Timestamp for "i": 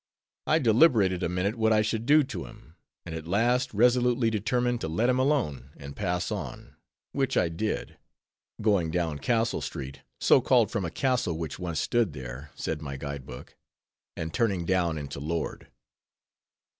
0.47-0.57, 1.71-1.83, 7.37-7.49